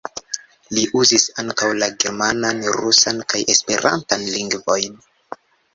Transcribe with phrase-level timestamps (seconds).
[0.77, 5.03] Li uzis ankaŭ la germanan, rusan kaj esperantan lingvojn.